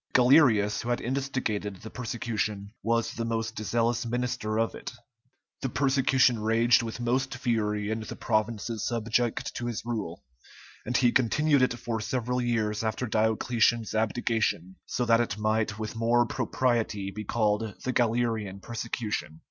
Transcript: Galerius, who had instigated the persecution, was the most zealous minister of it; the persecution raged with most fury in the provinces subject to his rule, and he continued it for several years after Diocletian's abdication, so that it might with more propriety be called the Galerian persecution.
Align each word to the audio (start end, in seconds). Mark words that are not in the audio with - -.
Galerius, 0.13 0.81
who 0.81 0.89
had 0.89 0.99
instigated 0.99 1.75
the 1.75 1.91
persecution, 1.91 2.71
was 2.81 3.13
the 3.13 3.23
most 3.23 3.59
zealous 3.63 4.03
minister 4.03 4.57
of 4.59 4.73
it; 4.73 4.93
the 5.61 5.69
persecution 5.69 6.39
raged 6.39 6.81
with 6.81 6.99
most 6.99 7.35
fury 7.35 7.91
in 7.91 7.99
the 7.99 8.15
provinces 8.15 8.83
subject 8.87 9.53
to 9.53 9.67
his 9.67 9.85
rule, 9.85 10.23
and 10.87 10.97
he 10.97 11.11
continued 11.11 11.61
it 11.61 11.77
for 11.77 12.01
several 12.01 12.41
years 12.41 12.83
after 12.83 13.05
Diocletian's 13.05 13.93
abdication, 13.93 14.75
so 14.87 15.05
that 15.05 15.21
it 15.21 15.37
might 15.37 15.77
with 15.77 15.95
more 15.95 16.25
propriety 16.25 17.11
be 17.11 17.23
called 17.23 17.75
the 17.83 17.93
Galerian 17.93 18.59
persecution. 18.59 19.39